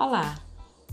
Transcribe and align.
Olá! 0.00 0.34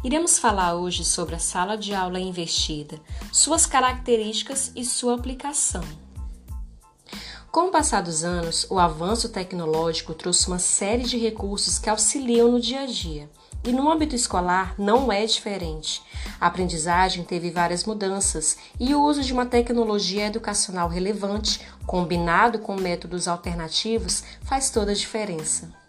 Iremos 0.04 0.38
falar 0.38 0.76
hoje 0.76 1.06
sobre 1.06 1.34
a 1.34 1.40
sala 1.40 1.78
de 1.78 1.96
aula 1.96 2.20
investida, 2.20 3.00
suas 3.32 3.66
características 3.66 4.74
e 4.76 4.84
sua 4.84 5.16
aplicação. 5.16 5.82
Com 7.50 7.70
o 7.70 7.72
passar 7.72 8.04
dos 8.04 8.26
anos, 8.26 8.68
o 8.70 8.78
avanço 8.78 9.30
tecnológico 9.30 10.14
trouxe 10.14 10.50
uma 10.50 10.60
série 10.60 11.04
de 11.04 11.18
recursos 11.18 11.80
que 11.80 11.90
auxiliam 11.90 12.52
no 12.52 12.60
dia 12.60 12.82
a 12.82 12.86
dia. 12.86 13.30
E 13.64 13.72
no 13.72 13.90
âmbito 13.90 14.14
escolar 14.14 14.76
não 14.78 15.10
é 15.10 15.26
diferente. 15.26 16.04
A 16.38 16.48
aprendizagem 16.48 17.24
teve 17.24 17.50
várias 17.50 17.86
mudanças 17.86 18.58
e 18.78 18.94
o 18.94 19.02
uso 19.02 19.24
de 19.24 19.32
uma 19.32 19.46
tecnologia 19.46 20.26
educacional 20.26 20.90
relevante, 20.90 21.66
combinado 21.86 22.60
com 22.60 22.76
métodos 22.76 23.26
alternativos, 23.30 24.26
faz 24.44 24.70
toda 24.70 24.92
a 24.92 24.96
diferença. 24.96 25.87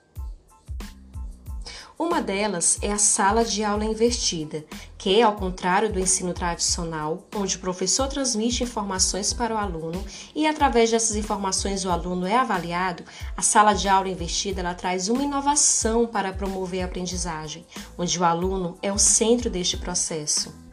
Uma 1.99 2.23
delas 2.23 2.79
é 2.81 2.93
a 2.93 2.97
sala 2.97 3.45
de 3.45 3.65
aula 3.65 3.85
invertida, 3.85 4.65
que, 4.97 5.21
ao 5.21 5.35
contrário 5.35 5.93
do 5.93 5.99
ensino 5.99 6.33
tradicional, 6.33 7.27
onde 7.35 7.57
o 7.57 7.59
professor 7.59 8.07
transmite 8.07 8.63
informações 8.63 9.33
para 9.33 9.53
o 9.53 9.59
aluno 9.59 10.05
e 10.33 10.47
através 10.47 10.93
dessas 10.93 11.17
informações 11.17 11.85
o 11.85 11.91
aluno 11.91 12.25
é 12.25 12.37
avaliado, 12.37 13.03
a 13.37 13.43
sala 13.43 13.73
de 13.73 13.89
aula 13.89 14.09
invertida 14.09 14.61
ela 14.61 14.75
traz 14.75 15.09
uma 15.09 15.25
inovação 15.25 16.07
para 16.07 16.33
promover 16.33 16.83
a 16.83 16.85
aprendizagem, 16.85 17.67
onde 17.99 18.17
o 18.17 18.25
aluno 18.25 18.79
é 18.81 18.93
o 18.93 18.99
centro 18.99 19.51
deste 19.51 19.77
processo. 19.77 20.68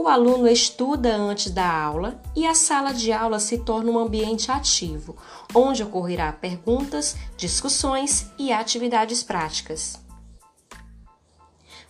O 0.00 0.06
aluno 0.06 0.46
estuda 0.46 1.16
antes 1.16 1.50
da 1.50 1.68
aula 1.68 2.22
e 2.36 2.46
a 2.46 2.54
sala 2.54 2.94
de 2.94 3.10
aula 3.10 3.40
se 3.40 3.58
torna 3.58 3.90
um 3.90 3.98
ambiente 3.98 4.48
ativo, 4.48 5.16
onde 5.52 5.82
ocorrerá 5.82 6.32
perguntas, 6.32 7.16
discussões 7.36 8.30
e 8.38 8.52
atividades 8.52 9.24
práticas. 9.24 9.98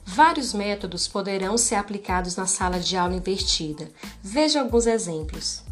Vários 0.06 0.54
métodos 0.54 1.06
poderão 1.06 1.58
ser 1.58 1.74
aplicados 1.74 2.34
na 2.34 2.46
sala 2.46 2.80
de 2.80 2.96
aula 2.96 3.14
invertida. 3.14 3.90
Veja 4.22 4.62
alguns 4.62 4.86
exemplos. 4.86 5.67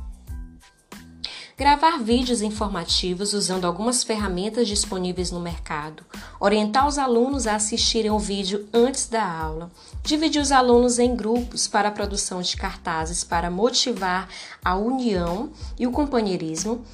Gravar 1.58 2.02
vídeos 2.02 2.42
informativos 2.42 3.32
usando 3.32 3.64
algumas 3.64 4.04
ferramentas 4.04 4.68
disponíveis 4.68 5.30
no 5.30 5.40
mercado, 5.40 6.04
orientar 6.38 6.86
os 6.86 6.98
alunos 6.98 7.46
a 7.46 7.54
assistirem 7.54 8.10
o 8.10 8.18
vídeo 8.18 8.68
antes 8.74 9.06
da 9.06 9.26
aula, 9.26 9.70
dividir 10.02 10.42
os 10.42 10.52
alunos 10.52 10.98
em 10.98 11.16
grupos 11.16 11.66
para 11.66 11.88
a 11.88 11.90
produção 11.92 12.42
de 12.42 12.54
cartazes 12.58 13.24
para 13.24 13.50
motivar 13.50 14.28
a 14.62 14.76
união 14.76 15.48
e 15.78 15.86
o 15.86 15.90
companheirismo, 15.90 16.84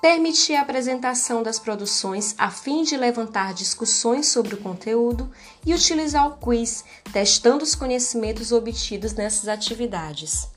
permitir 0.00 0.54
a 0.54 0.60
apresentação 0.60 1.42
das 1.42 1.58
produções 1.58 2.36
a 2.38 2.48
fim 2.48 2.84
de 2.84 2.96
levantar 2.96 3.52
discussões 3.52 4.28
sobre 4.28 4.54
o 4.54 4.58
conteúdo 4.58 5.28
e 5.66 5.74
utilizar 5.74 6.28
o 6.28 6.36
quiz, 6.36 6.84
testando 7.12 7.64
os 7.64 7.74
conhecimentos 7.74 8.52
obtidos 8.52 9.14
nessas 9.14 9.48
atividades. 9.48 10.51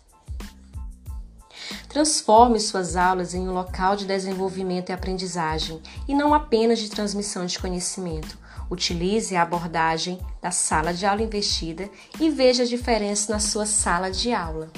Transforme 1.88 2.60
suas 2.60 2.96
aulas 2.96 3.34
em 3.34 3.48
um 3.48 3.54
local 3.54 3.96
de 3.96 4.06
desenvolvimento 4.06 4.90
e 4.90 4.94
aprendizagem 4.94 5.82
e 6.08 6.14
não 6.14 6.34
apenas 6.34 6.80
de 6.80 6.90
transmissão 6.90 7.46
de 7.46 7.60
conhecimento. 7.60 8.38
Utilize 8.70 9.36
a 9.36 9.44
abordagem 9.44 10.20
da 10.42 10.52
sala 10.52 10.94
de 10.94 11.06
aula 11.06 11.22
investida 11.22 11.90
e 12.20 12.30
veja 12.30 12.64
a 12.64 12.66
diferença 12.68 13.32
na 13.32 13.40
sua 13.40 13.66
sala 13.66 14.10
de 14.10 14.34
aula. 14.34 14.72